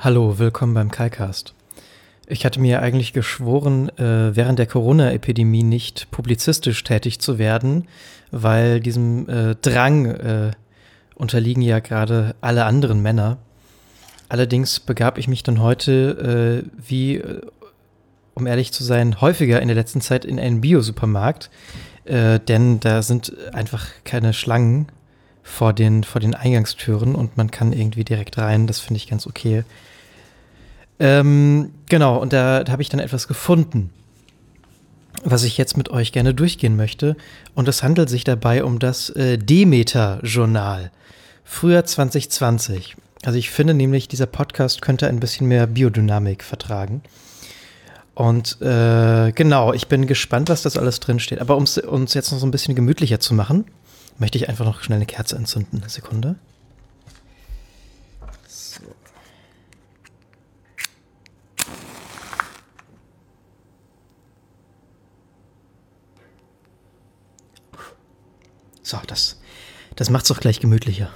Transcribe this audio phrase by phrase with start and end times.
[0.00, 1.54] Hallo, willkommen beim KaiCast.
[2.28, 7.88] Ich hatte mir eigentlich geschworen, äh, während der Corona-Epidemie nicht publizistisch tätig zu werden,
[8.30, 10.52] weil diesem äh, Drang äh,
[11.16, 13.38] unterliegen ja gerade alle anderen Männer.
[14.28, 17.20] Allerdings begab ich mich dann heute, wie,
[18.34, 21.50] um ehrlich zu sein, häufiger in der letzten Zeit in einen Biosupermarkt,
[22.06, 24.92] denn da sind einfach keine Schlangen
[25.48, 28.66] vor den, vor den Eingangstüren und man kann irgendwie direkt rein.
[28.66, 29.64] Das finde ich ganz okay.
[31.00, 33.90] Ähm, genau, und da, da habe ich dann etwas gefunden,
[35.24, 37.16] was ich jetzt mit euch gerne durchgehen möchte.
[37.54, 40.90] Und es handelt sich dabei um das äh, Demeter-Journal.
[41.44, 42.96] Früher 2020.
[43.24, 47.02] Also ich finde nämlich, dieser Podcast könnte ein bisschen mehr Biodynamik vertragen.
[48.14, 51.40] Und äh, genau, ich bin gespannt, was das alles drin steht.
[51.40, 53.64] Aber um es uns jetzt noch so ein bisschen gemütlicher zu machen,
[54.18, 55.80] möchte ich einfach noch schnell eine Kerze entzünden.
[55.80, 56.36] Eine Sekunde.
[58.46, 58.82] So.
[68.82, 69.38] So, das,
[69.96, 71.10] das macht es doch gleich gemütlicher.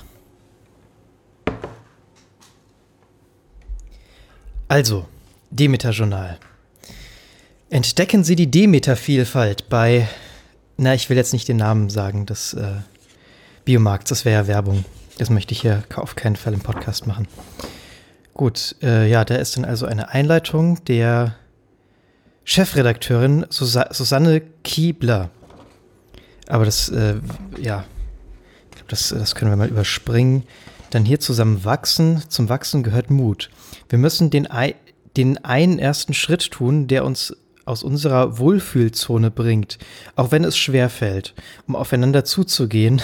[4.68, 5.06] Also,
[5.50, 6.38] Demeter-Journal.
[7.68, 10.08] Entdecken Sie die Demeter-Vielfalt bei,
[10.76, 12.76] na, ich will jetzt nicht den Namen sagen, des äh,
[13.64, 14.84] Biomarkts, das wäre ja Werbung.
[15.18, 17.28] Das möchte ich hier auf keinen Fall im Podcast machen.
[18.34, 21.36] Gut, äh, ja, da ist dann also eine Einleitung der
[22.44, 25.30] Chefredakteurin Sus Susanne Kiebler.
[26.48, 27.16] Aber das, äh,
[27.60, 27.84] ja,
[28.70, 30.44] ich glaube, das, das können wir mal überspringen.
[30.90, 32.22] Dann hier zusammen wachsen.
[32.28, 33.50] Zum Wachsen gehört Mut.
[33.88, 34.48] Wir müssen den,
[35.16, 39.78] den einen ersten Schritt tun, der uns aus unserer Wohlfühlzone bringt,
[40.16, 41.34] auch wenn es schwer fällt,
[41.66, 43.00] um aufeinander zuzugehen,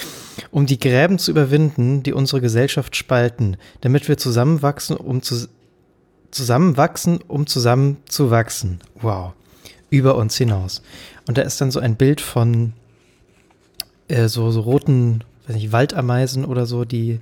[0.50, 5.48] um die Gräben zu überwinden, die unsere Gesellschaft spalten, damit wir zusammenwachsen, um zu,
[6.30, 8.80] zusammenwachsen, um zusammen zu wachsen.
[9.00, 9.32] Wow.
[9.90, 10.82] Über uns hinaus.
[11.26, 12.72] Und da ist dann so ein Bild von
[14.08, 17.20] äh, so, so roten, weiß nicht, Waldameisen oder so, die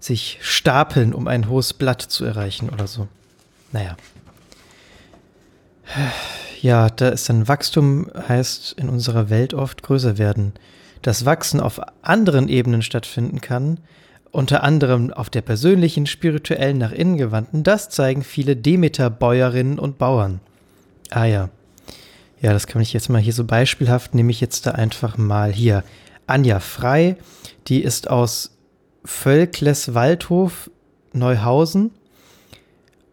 [0.00, 3.06] sich stapeln, um ein hohes Blatt zu erreichen oder so.
[3.72, 3.96] Naja.
[6.62, 10.52] Ja, da ist dann Wachstum heißt in unserer Welt oft größer werden.
[11.02, 13.78] Das Wachsen auf anderen Ebenen stattfinden kann,
[14.30, 20.40] unter anderem auf der persönlichen, spirituellen, nach innen gewandten, das zeigen viele Demeter-Bäuerinnen und Bauern.
[21.10, 21.48] Ah ja.
[22.40, 25.52] Ja, das kann ich jetzt mal hier so beispielhaft, nehme ich jetzt da einfach mal
[25.52, 25.82] hier.
[26.26, 27.16] Anja Frei,
[27.66, 28.56] die ist aus
[29.04, 30.70] Völkles-Waldhof,
[31.12, 31.90] Neuhausen.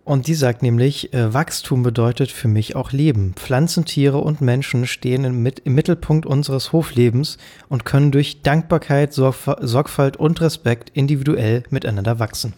[0.07, 3.33] Und die sagt nämlich, äh, Wachstum bedeutet für mich auch Leben.
[3.35, 7.37] Pflanzen, Tiere und Menschen stehen im, Mittelpunkt unseres Hoflebens
[7.67, 12.53] und können durch Dankbarkeit, Sorgf Sorgfalt und Respekt individuell miteinander wachsen.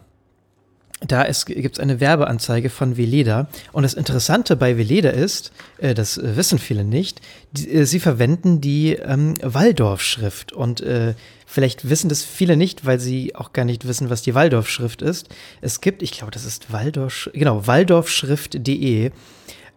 [1.05, 3.47] Da gibt es eine Werbeanzeige von Veleda.
[3.71, 7.21] Und das Interessante bei Veleda ist, äh, das wissen viele nicht,
[7.51, 10.53] die, äh, sie verwenden die ähm, Waldorf-Schrift.
[10.53, 11.13] Und äh,
[11.45, 15.29] vielleicht wissen das viele nicht, weil sie auch gar nicht wissen, was die Waldorf-Schrift ist.
[15.61, 19.11] Es gibt, ich glaube, das ist Waldorf, genau, waldorfschrift.de,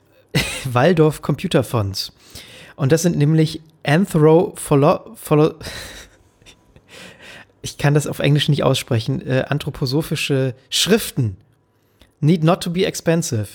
[0.64, 2.12] Waldorf Computerfonts.
[2.76, 4.54] Und das sind nämlich Anthro
[7.66, 11.36] ich kann das auf Englisch nicht aussprechen, äh, anthroposophische Schriften.
[12.20, 13.48] Need not to be expensive.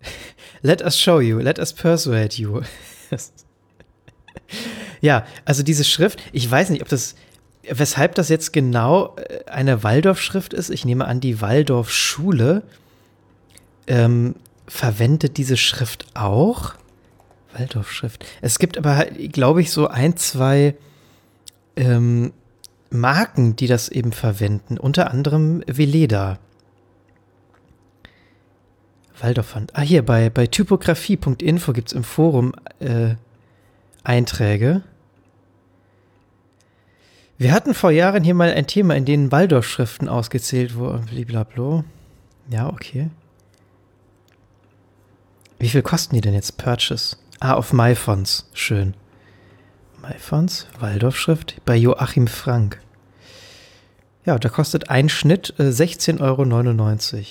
[0.62, 2.62] Let us show you, let us persuade you.
[5.02, 7.16] ja, also diese Schrift, ich weiß nicht, ob das,
[7.68, 10.70] weshalb das jetzt genau äh, eine Waldorf-Schrift ist.
[10.70, 12.62] Ich nehme an, die Waldorf-Schule
[13.88, 14.36] ähm,
[14.66, 16.72] verwendet diese Schrift auch.
[17.52, 18.24] Waldorf-Schrift.
[18.40, 20.74] Es gibt aber, glaube ich, so ein, zwei
[21.76, 22.32] ähm,
[22.90, 26.38] Marken, die das eben verwenden, unter anderem Veleda.
[29.20, 29.74] Waldorfand.
[29.74, 33.14] Ah, hier bei, bei typografie.info gibt es im Forum äh,
[34.04, 34.82] Einträge.
[37.36, 41.06] Wir hatten vor Jahren hier mal ein Thema, in dem Waldorf-Schriften ausgezählt wurden.
[41.06, 41.84] Blablabla.
[42.50, 43.10] Ja, okay.
[45.58, 47.16] Wie viel kosten die denn jetzt Purchase?
[47.40, 48.48] Ah, auf MyFonts.
[48.52, 48.94] Schön.
[50.02, 52.80] Alfons, Waldorfschrift, bei Joachim Frank.
[54.24, 57.24] Ja, da kostet ein Schnitt äh, 16,99 Euro.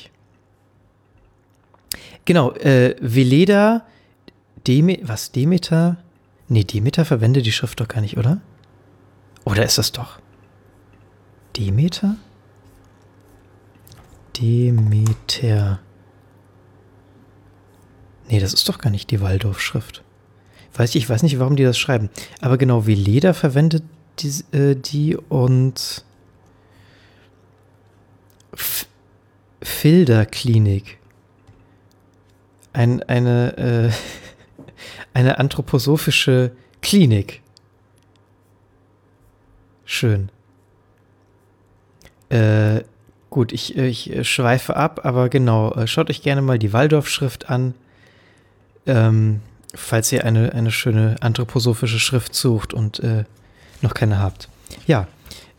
[2.26, 3.86] Genau, äh, Veleda,
[4.66, 5.98] Deme was, Demeter?
[6.50, 8.42] Nee, Demeter verwendet die Schrift doch gar nicht, oder?
[9.46, 10.20] Oder ist das doch?
[11.56, 12.16] Demeter?
[14.38, 15.80] Demeter.
[18.30, 20.04] Nee, das ist doch gar nicht die Waldorfschrift.
[20.78, 22.10] Weiß ich, ich weiß nicht, warum die das schreiben.
[22.40, 23.84] Aber genau, wie Leder verwendet
[24.20, 26.06] die, äh, die und
[29.62, 31.00] Filderklinik.
[32.74, 33.92] Ein, eine, äh,
[35.14, 36.52] eine anthroposophische
[36.82, 37.42] Klinik.
[39.84, 40.30] Schön.
[42.30, 42.84] Äh,
[43.32, 47.74] gut, ich, ich schweife ab, aber genau, äh, schaut euch gerne mal die Waldorf-Schrift an.
[48.86, 49.42] Ähm,
[49.76, 53.26] falls ihr eine, eine schöne anthroposophische Schrift sucht und äh,
[53.82, 54.50] noch keine habt.
[54.86, 55.08] Ja,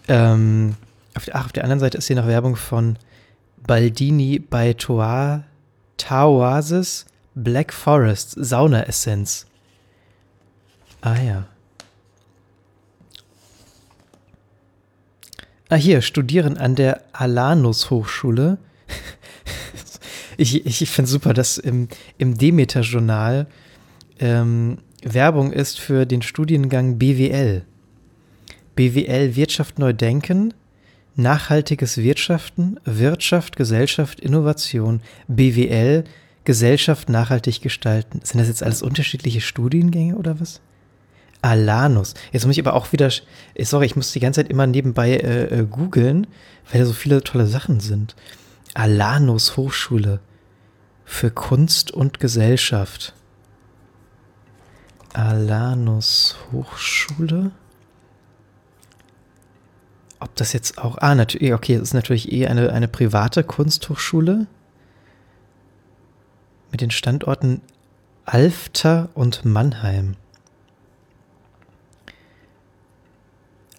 [0.08, 0.76] ähm,
[1.14, 2.96] auf, ach, auf der anderen Seite ist hier noch Werbung von
[3.66, 5.44] Baldini bei Toa,
[5.96, 9.46] Taoasis Black Forest Sauna Essenz.
[11.00, 11.46] Ah ja.
[15.69, 18.58] Ah, hier, studieren an der Alanus Hochschule.
[20.38, 23.46] ich ich finde super, dass im, im Demeter-Journal
[24.20, 27.62] ähm, Werbung ist für den Studiengang BWL.
[28.75, 30.55] BWL Wirtschaft neu denken,
[31.17, 36.05] nachhaltiges Wirtschaften, Wirtschaft, Gesellschaft, Innovation, BWL
[36.48, 38.20] Gesellschaft nachhaltig gestalten.
[38.25, 40.63] Sind das jetzt alles unterschiedliche Studiengänge oder was?
[41.43, 42.15] Alanus.
[42.32, 43.10] Jetzt muss ich aber auch wieder,
[43.60, 46.27] sorry, ich muss die ganze Zeit immer nebenbei äh, äh, googeln,
[46.70, 48.17] weil da so viele tolle Sachen sind.
[48.72, 50.20] Alanus Hochschule
[51.05, 53.13] für Kunst und Gesellschaft.
[55.12, 57.50] Alanus Hochschule.
[60.20, 60.98] Ob das jetzt auch.
[60.98, 64.46] Ah, natürlich, okay, es ist natürlich eh eine, eine private Kunsthochschule.
[66.70, 67.62] Mit den Standorten
[68.24, 70.17] Alfter und Mannheim.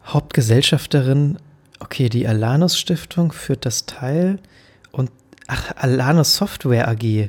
[0.06, 1.38] Hauptgesellschafterin,
[1.80, 4.40] okay, die Alanus Stiftung führt das Teil
[4.92, 5.12] und
[5.48, 7.28] ach, Alanus Software AG.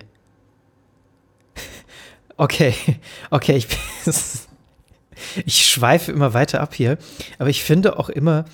[2.41, 2.75] Okay,
[3.31, 3.67] okay, ich,
[5.45, 6.97] ich schweife immer weiter ab hier,
[7.39, 8.47] aber ich finde auch immer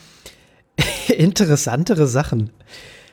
[1.08, 2.50] interessantere Sachen.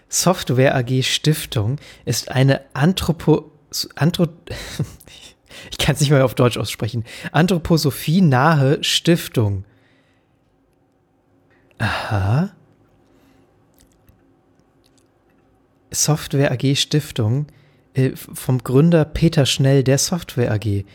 [0.10, 3.52] Software AG Stiftung ist eine Anthropo,
[3.96, 4.30] Anthro,
[5.70, 9.66] ich kann es nicht mal auf Deutsch aussprechen, Anthroposophie nahe Stiftung.
[11.78, 12.52] Aha.
[15.92, 17.46] Software AG Stiftung
[17.94, 20.86] äh, vom Gründer Peter Schnell der Software AG.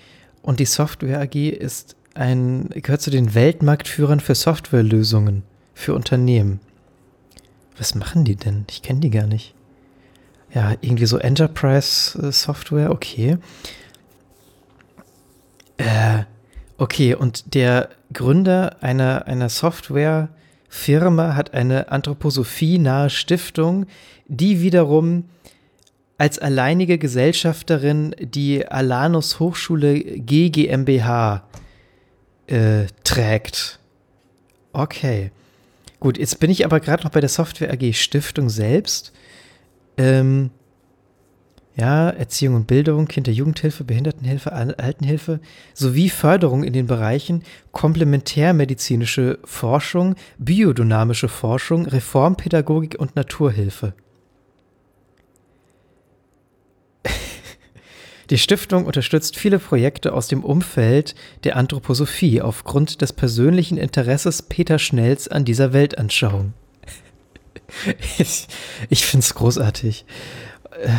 [0.42, 5.42] Und die Software AG ist ein, gehört zu den Weltmarktführern für Softwarelösungen
[5.74, 6.60] für Unternehmen.
[7.78, 8.64] Was machen die denn?
[8.70, 9.54] Ich kenne die gar nicht.
[10.52, 13.38] ja, irgendwie so Enterprise-Software, okay.
[15.76, 16.24] Äh,
[16.78, 23.86] okay, und der Gründer einer, einer Softwarefirma hat eine Anthroposophie-nahe Stiftung,
[24.26, 25.24] die wiederum
[26.18, 31.44] als alleinige Gesellschafterin die Alanus Hochschule GmbH
[32.48, 33.78] äh, trägt.
[34.72, 35.30] Okay.
[36.00, 39.12] Gut, jetzt bin ich aber gerade noch bei der Software AG Stiftung selbst.
[39.96, 40.50] Ähm,
[41.76, 45.38] ja, Erziehung und Bildung, Kinder- Jugendhilfe, Behindertenhilfe, Altenhilfe
[45.74, 53.94] sowie Förderung in den Bereichen komplementärmedizinische Forschung, biodynamische Forschung, Reformpädagogik und Naturhilfe.
[58.30, 64.78] Die Stiftung unterstützt viele Projekte aus dem Umfeld der Anthroposophie aufgrund des persönlichen Interesses Peter
[64.78, 66.52] Schnells an dieser Weltanschauung.
[68.18, 68.48] ich
[68.90, 70.04] ich finde es großartig.
[70.82, 70.90] Äh.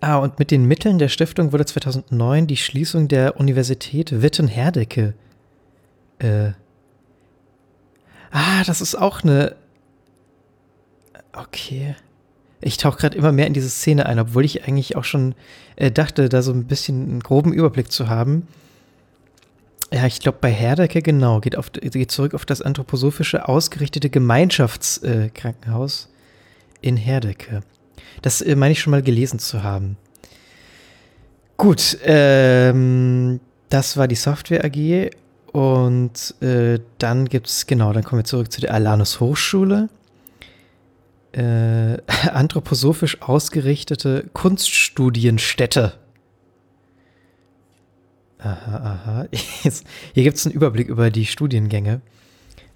[0.00, 5.14] Ah, und mit den Mitteln der Stiftung wurde 2009 die Schließung der Universität Witten-Herdecke.
[6.18, 6.52] Äh.
[8.30, 9.56] Ah, das ist auch eine.
[11.32, 11.96] Okay.
[12.60, 15.34] Ich tauche gerade immer mehr in diese Szene ein, obwohl ich eigentlich auch schon
[15.76, 18.48] äh, dachte, da so ein bisschen einen groben Überblick zu haben.
[19.92, 26.08] Ja, ich glaube, bei Herdecke genau, geht, auf, geht zurück auf das anthroposophische ausgerichtete Gemeinschaftskrankenhaus
[26.82, 27.62] äh, in Herdecke.
[28.22, 29.96] Das äh, meine ich schon mal gelesen zu haben.
[31.56, 35.10] Gut, ähm, das war die Software AG
[35.52, 39.88] und äh, dann gibt es, genau, dann kommen wir zurück zu der Alanus Hochschule
[41.36, 41.98] äh,
[42.32, 45.94] anthroposophisch ausgerichtete Kunststudienstätte.
[48.38, 49.26] Aha, aha.
[50.14, 52.00] Hier gibt es einen Überblick über die Studiengänge.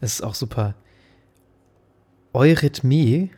[0.00, 0.74] Das ist auch super.
[2.32, 3.30] Eurythmie.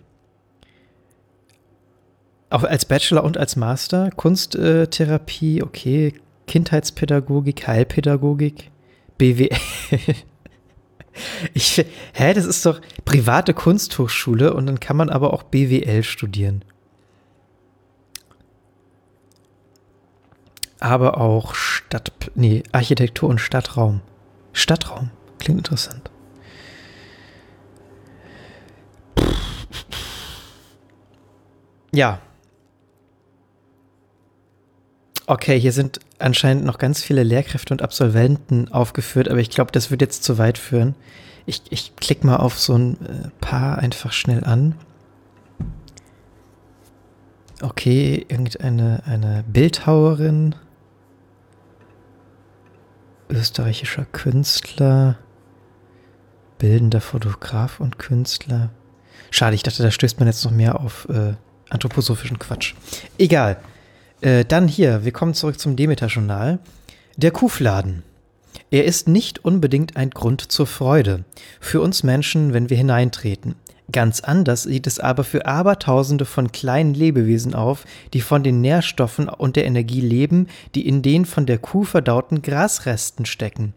[2.51, 4.11] Auch als Bachelor und als Master.
[4.11, 6.15] Kunsttherapie, okay.
[6.47, 8.71] Kindheitspädagogik, Heilpädagogik,
[9.19, 9.57] BWL.
[11.55, 16.65] Ich, hä, das ist doch private Kunsthochschule und dann kann man aber auch BWL studieren.
[20.81, 24.01] Aber auch Stadt, nee, Architektur und Stadtraum.
[24.53, 26.11] Stadtraum, klingt interessant.
[31.93, 32.21] Ja.
[35.27, 39.91] Okay, hier sind anscheinend noch ganz viele Lehrkräfte und Absolventen aufgeführt, aber ich glaube, das
[39.91, 40.95] wird jetzt zu weit führen.
[41.47, 44.75] Ich, ich klicke mal auf so ein äh, paar einfach schnell an.
[47.61, 50.57] Okay, irgendeine eine Bildhauerin,
[53.31, 55.19] österreichischer Künstler,
[56.59, 58.71] bildender Fotograf und Künstler.
[59.31, 61.35] Schade, ich dachte, da stößt man jetzt noch mehr auf äh,
[61.71, 62.75] anthroposophischen Quatsch.
[63.19, 63.59] Egal.
[64.23, 66.61] Äh, dann hier, wir kommen zurück zum Demeter-Journal.
[67.17, 68.05] Der Kuhfladen.
[68.71, 71.25] Er ist nicht unbedingt ein Grund zur Freude
[71.61, 73.57] für uns Menschen, wenn wir hineintreten.
[73.91, 79.29] Ganz anders sieht es aber für Abertausende von kleinen Lebewesen auf, die von den Nährstoffen
[79.29, 83.75] und der Energie leben, die in den von der Kuh verdauten Grasresten stecken.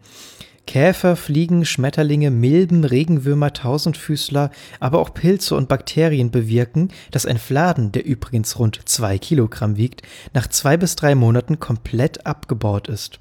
[0.66, 7.92] Käfer, Fliegen, Schmetterlinge, Milben, Regenwürmer, Tausendfüßler, aber auch Pilze und Bakterien bewirken, dass ein Fladen,
[7.92, 10.02] der übrigens rund zwei Kilogramm wiegt,
[10.34, 13.18] nach zwei bis drei Monaten komplett abgebaut ist.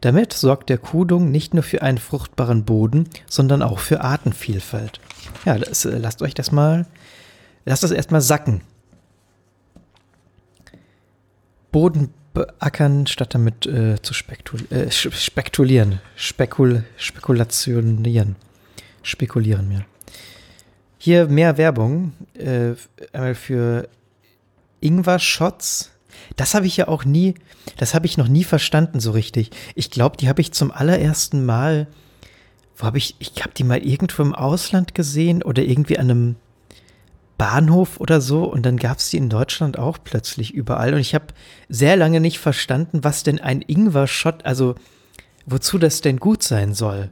[0.00, 5.00] Damit sorgt der Kudung nicht nur für einen fruchtbaren Boden, sondern auch für Artenvielfalt.
[5.44, 6.86] Ja, das, äh, lasst euch das mal,
[7.64, 8.62] lasst das erstmal sacken.
[11.70, 16.00] Boden beackern, statt damit äh, zu spekul äh, spekulieren.
[16.16, 18.36] Spekul spekulationieren.
[19.02, 19.84] Spekulieren mehr.
[20.98, 22.12] Hier mehr Werbung.
[22.34, 22.74] Äh,
[23.12, 23.88] einmal für
[24.80, 25.90] Ingwer-Shots.
[26.36, 27.34] Das habe ich ja auch nie,
[27.76, 29.50] das habe ich noch nie verstanden so richtig.
[29.74, 31.86] Ich glaube, die habe ich zum allerersten Mal,
[32.76, 36.36] wo habe ich, ich habe die mal irgendwo im Ausland gesehen oder irgendwie an einem
[37.38, 41.14] Bahnhof oder so und dann gab es die in Deutschland auch plötzlich überall und ich
[41.14, 41.26] habe
[41.68, 44.74] sehr lange nicht verstanden, was denn ein Ingwer-Shot, also
[45.46, 47.10] wozu das denn gut sein soll.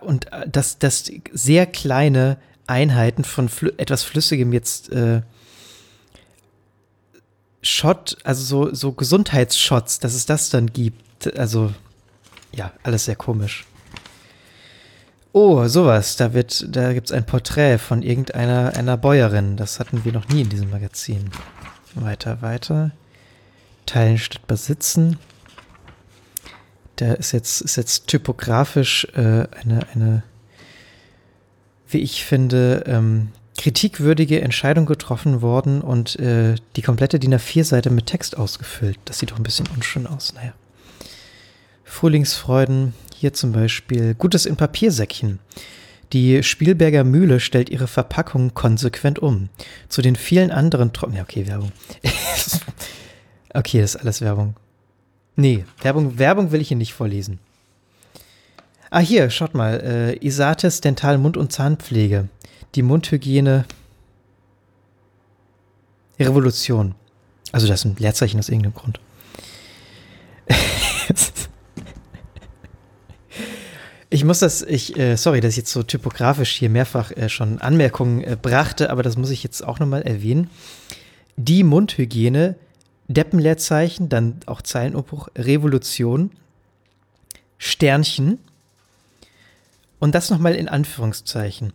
[0.00, 5.20] Und äh, dass das sehr kleine Einheiten von Flü etwas Flüssigem jetzt äh,
[7.62, 11.36] Shot, also so, so Gesundheitsshots, dass es das dann gibt.
[11.38, 11.72] Also,
[12.52, 13.64] ja, alles sehr komisch.
[15.36, 16.14] Oh, sowas.
[16.14, 19.56] Da wird, da gibt es ein Porträt von irgendeiner einer Bäuerin.
[19.56, 21.28] Das hatten wir noch nie in diesem Magazin.
[21.96, 22.92] Weiter, weiter.
[23.84, 25.18] Teilen statt besitzen.
[26.94, 30.22] Da ist jetzt, ist jetzt typografisch äh, eine, eine,
[31.88, 38.06] wie ich finde, ähm, kritikwürdige Entscheidung getroffen worden und äh, die komplette DIN A4-Seite mit
[38.06, 39.00] Text ausgefüllt.
[39.04, 40.32] Das sieht doch ein bisschen unschön aus.
[40.32, 40.52] Naja.
[41.82, 45.38] Frühlingsfreuden, hier zum Beispiel Gutes in Papiersäckchen.
[46.12, 49.48] Die Spielberger Mühle stellt ihre Verpackung konsequent um.
[49.88, 51.16] Zu den vielen anderen Tropfen.
[51.16, 51.72] Ja, okay, Werbung.
[53.54, 54.56] okay, das ist alles Werbung.
[55.36, 57.38] Nee, Werbung, Werbung will ich hier nicht vorlesen.
[58.90, 59.80] Ah, hier, schaut mal.
[59.80, 62.28] Äh, Isates Dental Mund- und Zahnpflege.
[62.74, 63.64] Die Mundhygiene.
[66.20, 66.94] Revolution.
[67.52, 69.00] Also, das ist ein Leerzeichen aus irgendeinem Grund.
[74.24, 77.58] Ich muss das, ich, äh, sorry, dass ich jetzt so typografisch hier mehrfach äh, schon
[77.58, 80.48] Anmerkungen äh, brachte, aber das muss ich jetzt auch nochmal erwähnen.
[81.36, 82.54] Die Mundhygiene,
[83.06, 86.30] Deppenleerzeichen, dann auch Zeilenumbruch, Revolution,
[87.58, 88.38] Sternchen
[89.98, 91.74] und das nochmal in Anführungszeichen.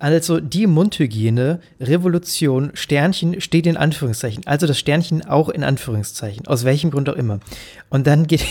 [0.00, 4.44] Also die Mundhygiene, Revolution, Sternchen steht in Anführungszeichen.
[4.48, 6.48] Also das Sternchen auch in Anführungszeichen.
[6.48, 7.38] Aus welchem Grund auch immer.
[7.88, 8.44] Und dann geht,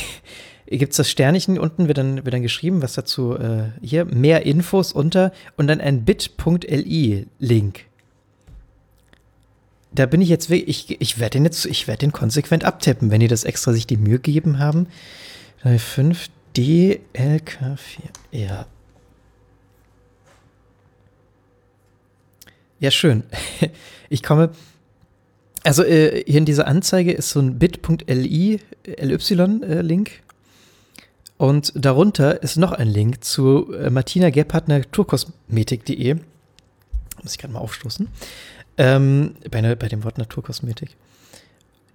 [0.67, 4.45] gibt es das Sternchen unten, wird dann, wird dann geschrieben, was dazu äh, hier, mehr
[4.45, 7.79] Infos unter und dann ein bit.li-Link.
[9.91, 13.11] Da bin ich jetzt wirklich, ich, ich werde den jetzt, ich werde den konsequent abtippen,
[13.11, 14.87] wenn die das extra sich die Mühe gegeben haben.
[15.63, 17.77] 5 DLK4,
[18.31, 18.65] ja.
[22.79, 23.23] Ja, schön.
[24.09, 24.51] Ich komme,
[25.63, 30.11] also äh, hier in dieser Anzeige ist so ein bit.li, LY-Link.
[31.43, 36.13] Und darunter ist noch ein Link zu äh, Martina Gebhardt Naturkosmetik.de.
[37.21, 38.07] Muss ich gerade mal aufstoßen.
[38.77, 40.95] Ähm, bei, bei dem Wort Naturkosmetik.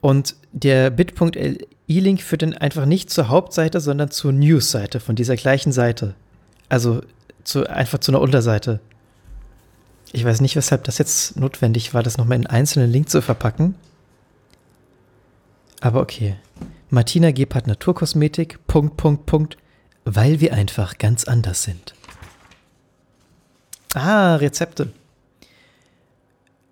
[0.03, 5.73] Und der bit.li-Link führt dann einfach nicht zur Hauptseite, sondern zur News-Seite von dieser gleichen
[5.73, 6.15] Seite.
[6.69, 7.01] Also
[7.43, 8.81] zu, einfach zu einer Unterseite.
[10.13, 13.77] Ich weiß nicht, weshalb das jetzt notwendig war, das nochmal in einzelnen Link zu verpacken.
[15.81, 16.37] Aber okay.
[16.91, 19.59] Martina Gebhardt Naturkosmetik, Punkt, Punkt, Punkt,
[20.05, 21.95] weil wir einfach ganz anders sind.
[23.95, 24.93] Ah, Rezepte.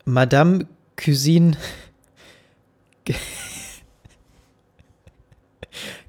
[0.04, 1.56] Madame Cuisine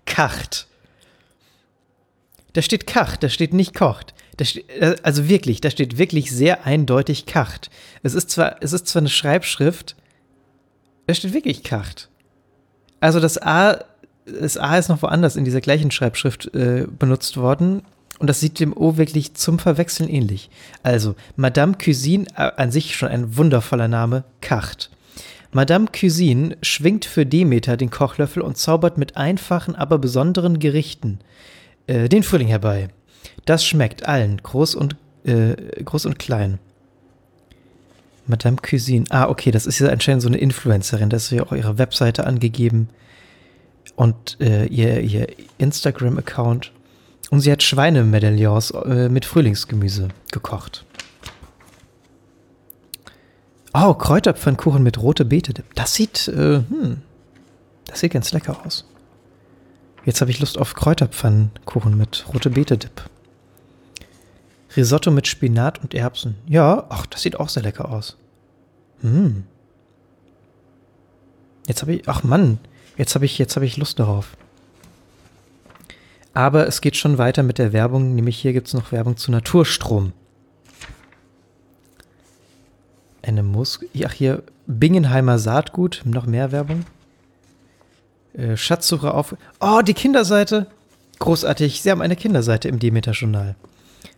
[0.06, 0.68] Kacht.
[2.54, 4.14] Da steht Kacht, da steht nicht kocht.
[4.42, 4.66] Steht,
[5.04, 7.70] also wirklich, da steht wirklich sehr eindeutig Kacht.
[8.04, 9.96] Es ist zwar, es ist zwar eine Schreibschrift,
[11.08, 12.10] da steht wirklich Kacht.
[13.00, 13.84] Also das A
[14.28, 17.84] das A ist noch woanders in dieser gleichen Schreibschrift äh, benutzt worden.
[18.20, 20.50] Und das sieht dem O wirklich zum Verwechseln ähnlich.
[20.84, 24.90] Also, Madame Cuisine, äh, an sich schon ein wundervoller Name, Kacht.
[25.52, 31.20] Madame Cuisine schwingt für Demeter den Kochlöffel und zaubert mit einfachen, aber besonderen Gerichten
[31.86, 32.90] äh, den Frühling herbei.
[33.46, 36.60] Das schmeckt allen, groß und, äh, groß und klein.
[38.26, 39.06] Madame Cuisine.
[39.10, 41.10] Ah, okay, das ist ja anscheinend so eine Influencerin.
[41.10, 42.90] Das ist ja auch ihre Webseite angegeben
[43.98, 46.72] und äh, ihr, ihr Instagram-Account.
[47.30, 50.86] Und sie hat Schweinemedaillons äh, mit Frühlingsgemüse gekocht.
[53.74, 55.64] Oh, Kräuterpfannkuchen mit rote Beete.
[55.76, 57.02] Das sieht, äh, hm,
[57.86, 58.88] das sieht ganz lecker aus.
[60.06, 63.10] Jetzt habe ich Lust auf Kräuterpfannkuchen mit rote Beete Dip.
[64.76, 66.36] Risotto mit Spinat und Erbsen.
[66.48, 68.16] Ja, ach, das sieht auch sehr lecker aus.
[69.02, 69.44] Hm.
[71.68, 72.60] Jetzt habe ich, ach Mann,
[72.98, 74.36] Jetzt habe ich, hab ich Lust darauf.
[76.34, 79.32] Aber es geht schon weiter mit der Werbung, nämlich hier gibt es noch Werbung zu
[79.32, 80.14] Naturstrom.
[83.22, 86.86] Eine Mus ach hier, Bingenheimer Saatgut, noch mehr Werbung.
[88.34, 89.36] Äh, Schatzsuche auf.
[89.60, 90.68] Oh, die Kinderseite.
[91.20, 93.56] Großartig, Sie haben eine Kinderseite im Demeter-Journal.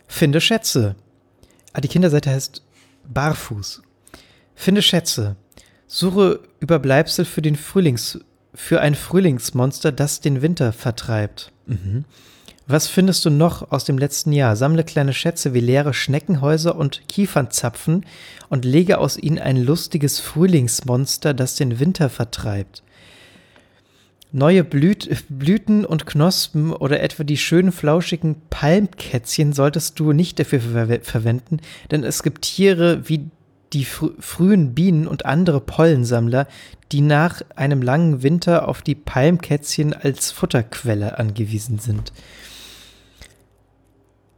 [0.06, 0.96] Finde Schätze.
[1.72, 2.62] Ah, die Kinderseite heißt
[3.08, 3.82] Barfuß.
[4.54, 5.36] Finde Schätze.
[5.86, 8.20] Suche Überbleibsel für den Frühlings
[8.60, 11.50] für ein Frühlingsmonster, das den Winter vertreibt.
[11.66, 12.04] Mhm.
[12.66, 14.54] Was findest du noch aus dem letzten Jahr?
[14.54, 18.04] Sammle kleine Schätze wie leere Schneckenhäuser und Kiefernzapfen
[18.48, 22.84] und lege aus ihnen ein lustiges Frühlingsmonster, das den Winter vertreibt.
[24.30, 30.60] Neue Blüt Blüten und Knospen oder etwa die schönen flauschigen Palmkätzchen solltest du nicht dafür
[30.60, 33.30] ver verwenden, denn es gibt Tiere wie
[33.72, 36.48] die fr frühen Bienen und andere Pollensammler,
[36.92, 42.12] die nach einem langen Winter auf die Palmkätzchen als Futterquelle angewiesen sind.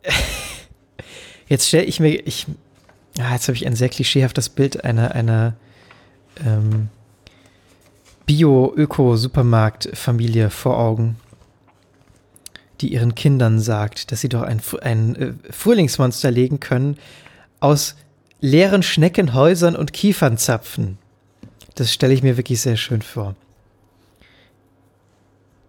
[1.49, 2.47] Jetzt stelle ich mir, ich,
[3.19, 5.53] ah, jetzt habe ich ein sehr klischeehaftes Bild einer, einer
[6.47, 6.89] ähm,
[8.25, 11.17] Bio-Öko-Supermarkt-Familie vor Augen,
[12.81, 16.97] die ihren Kindern sagt, dass sie doch ein, ein äh, Frühlingsmonster legen können
[17.61, 17.97] aus
[18.43, 20.99] leeren Schneckenhäusern und Kiefernzapfen.
[21.77, 23.37] Das stelle ich mir wirklich sehr schön vor.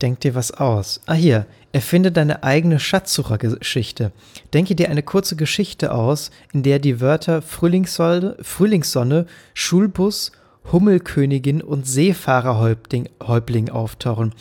[0.02, 1.00] Denk dir was aus.
[1.06, 1.46] Ah, hier.
[1.72, 4.12] Erfinde deine eigene Schatzsuchergeschichte.
[4.54, 10.32] Denke dir eine kurze Geschichte aus, in der die Wörter Frühlingssonne, Frühlingssonne Schulbus,
[10.72, 14.34] Hummelkönigin und Seefahrerhäuptling auftauchen.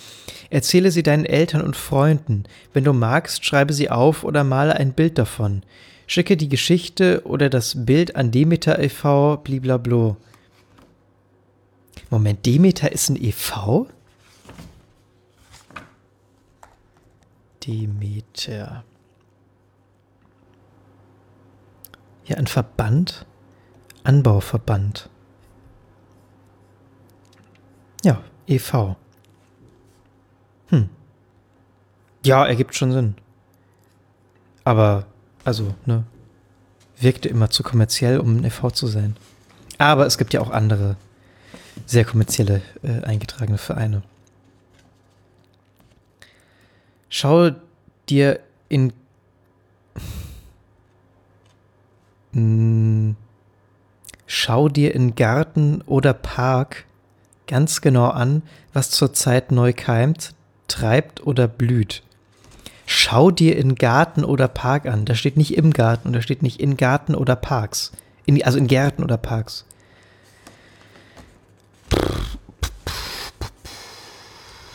[0.48, 2.44] Erzähle sie deinen Eltern und Freunden.
[2.72, 5.62] Wenn du magst, schreibe sie auf oder male ein Bild davon.
[6.06, 9.38] Schicke die Geschichte oder das Bild an Demeter e.V.
[9.38, 10.16] bliblablo.
[12.10, 13.86] Moment, Demeter ist ein e.V.?
[17.66, 18.84] Demeter.
[22.24, 23.24] Ja, ein Verband?
[24.04, 25.08] Anbauverband.
[28.04, 28.96] Ja, e.V.
[30.68, 30.90] Hm.
[32.24, 33.14] Ja, ergibt schon Sinn.
[34.64, 35.06] Aber,
[35.44, 36.04] also, ne,
[36.98, 38.70] wirkte immer zu kommerziell, um ein e.V.
[38.70, 39.16] zu sein.
[39.78, 40.96] Aber es gibt ja auch andere
[41.86, 44.02] sehr kommerzielle äh, eingetragene Vereine.
[47.08, 47.50] Schau
[48.08, 48.92] dir in
[52.32, 53.16] hm,
[54.34, 56.86] Schau dir in Garten oder Park
[57.46, 60.34] ganz genau an, was zurzeit neu keimt,
[60.68, 62.02] treibt oder blüht.
[62.94, 65.06] Schau dir in Garten oder Park an.
[65.06, 67.90] Da steht nicht im Garten und da steht nicht in Garten oder Parks.
[68.26, 69.64] In, also in Gärten oder Parks.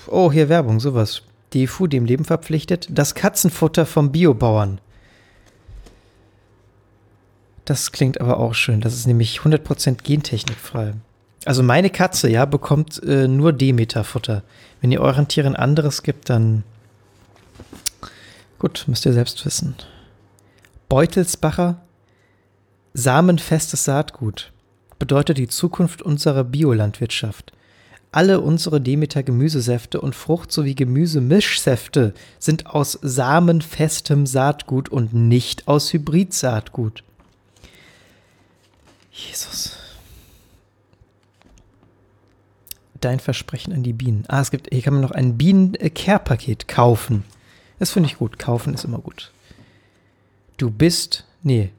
[0.07, 1.21] Oh, hier Werbung, sowas.
[1.53, 2.87] DFU dem Leben verpflichtet.
[2.89, 4.81] Das Katzenfutter vom Biobauern.
[7.65, 8.81] Das klingt aber auch schön.
[8.81, 10.93] Das ist nämlich 100% gentechnikfrei.
[11.45, 14.41] Also meine Katze, ja, bekommt äh, nur Demeter-Futter.
[14.81, 16.63] Wenn ihr euren Tieren anderes gibt, dann
[18.59, 19.75] gut, müsst ihr selbst wissen.
[20.89, 21.81] Beutelsbacher,
[22.93, 24.51] samenfestes Saatgut
[24.99, 27.53] bedeutet die Zukunft unserer Biolandwirtschaft.
[28.11, 35.91] Alle unsere Demeter Gemüsesäfte und Frucht- sowie Gemüsemischsäfte sind aus samenfestem Saatgut und nicht aus
[35.91, 37.03] Hybridsaatgut.
[39.11, 39.73] Jesus.
[43.01, 44.23] Dein Versprechen an die Bienen.
[44.27, 47.23] Ah, es gibt, hier kann man noch ein Bienen-Care-Paket kaufen.
[47.79, 48.39] Das finde ich gut.
[48.39, 49.31] Kaufen ist immer gut.
[50.57, 51.71] Du bist, nee.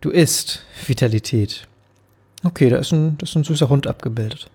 [0.00, 1.66] Du isst Vitalität.
[2.42, 4.50] Okay, da ist ein, da ist ein süßer Hund abgebildet.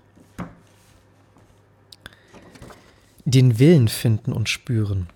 [3.29, 5.07] den Willen finden und spüren.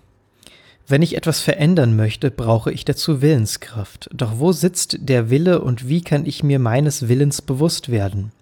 [0.86, 4.10] Wenn ich etwas verändern möchte, brauche ich dazu Willenskraft.
[4.12, 8.32] Doch wo sitzt der Wille und wie kann ich mir meines Willens bewusst werden?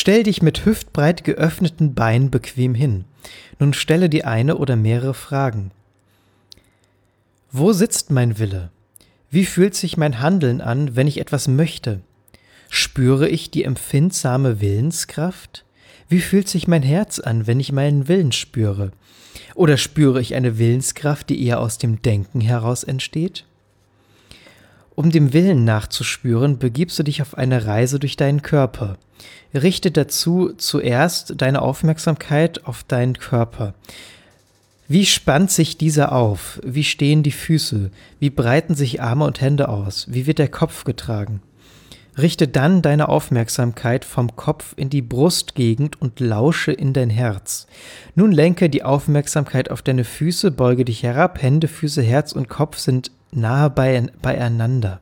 [0.00, 3.04] Stell dich mit hüftbreit geöffneten Beinen bequem hin.
[3.58, 5.72] Nun stelle dir eine oder mehrere Fragen.
[7.50, 8.70] Wo sitzt mein Wille?
[9.28, 12.00] Wie fühlt sich mein Handeln an, wenn ich etwas möchte?
[12.70, 15.64] Spüre ich die empfindsame Willenskraft?
[16.08, 18.92] Wie fühlt sich mein Herz an, wenn ich meinen Willen spüre?
[19.56, 23.46] Oder spüre ich eine Willenskraft, die eher aus dem Denken heraus entsteht?
[24.98, 28.96] Um dem Willen nachzuspüren, begibst du dich auf eine Reise durch deinen Körper.
[29.54, 33.74] Richte dazu zuerst deine Aufmerksamkeit auf deinen Körper.
[34.88, 36.60] Wie spannt sich dieser auf?
[36.64, 37.92] Wie stehen die Füße?
[38.18, 40.08] Wie breiten sich Arme und Hände aus?
[40.10, 41.42] Wie wird der Kopf getragen?
[42.16, 47.68] Richte dann deine Aufmerksamkeit vom Kopf in die Brustgegend und lausche in dein Herz.
[48.16, 52.78] Nun lenke die Aufmerksamkeit auf deine Füße, beuge dich herab, Hände, Füße, Herz und Kopf
[52.78, 55.00] sind nahe beieinander.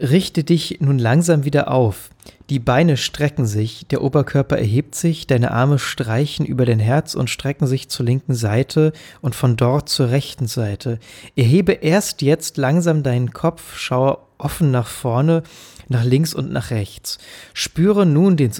[0.00, 2.10] Richte dich nun langsam wieder auf.
[2.50, 7.28] Die Beine strecken sich, der Oberkörper erhebt sich, deine Arme streichen über dein Herz und
[7.28, 10.98] strecken sich zur linken Seite und von dort zur rechten Seite.
[11.36, 15.42] Erhebe erst jetzt langsam deinen Kopf, schaue offen nach vorne,
[15.88, 17.18] nach links und nach rechts.
[17.52, 18.52] Spüre nun den,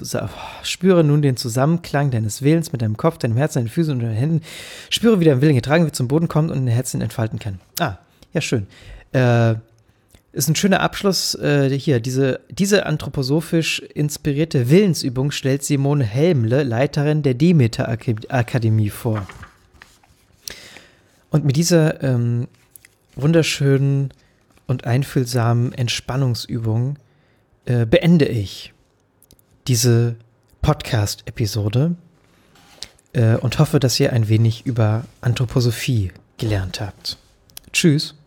[0.63, 4.15] spüre nun den Zusammenklang deines Willens mit deinem Kopf, deinem Herzen, deinen Füßen und deinen
[4.15, 4.41] Händen.
[4.89, 7.59] Spüre, wie dein Willen getragen wird, zum Boden kommt und dein Herzen entfalten kann.
[7.79, 7.97] Ah,
[8.33, 8.67] ja, schön.
[9.11, 9.55] Äh,
[10.31, 11.35] ist ein schöner Abschluss.
[11.35, 19.27] Äh, hier, diese, diese anthroposophisch inspirierte Willensübung stellt Simone Helmle, Leiterin der Demeter Akademie, vor.
[21.31, 22.47] Und mit dieser ähm,
[23.15, 24.13] wunderschönen
[24.67, 26.97] und einfühlsamen Entspannungsübung
[27.65, 28.73] äh, beende ich
[29.67, 30.15] diese
[30.61, 31.95] Podcast-Episode
[33.13, 37.17] äh, und hoffe, dass ihr ein wenig über Anthroposophie gelernt habt.
[37.73, 38.18] Tschüss.